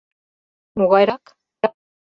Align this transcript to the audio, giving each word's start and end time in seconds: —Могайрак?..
—Могайрак?.. 0.77 1.23